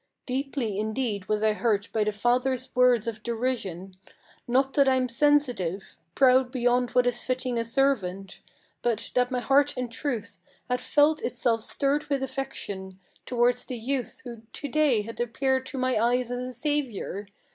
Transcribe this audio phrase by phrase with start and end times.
[0.25, 3.93] Deeply indeed was I hurt by the father's words of derision;
[4.47, 8.39] Not that I'm sensitive, proud beyond what is fitting a servant;
[8.81, 14.21] But that my heart in truth had felt itself stirred with affection Towards the youth
[14.23, 17.27] who to day had appeared to my eyes as a savior.